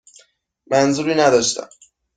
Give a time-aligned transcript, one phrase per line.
[0.71, 1.69] منظوری نداشتم.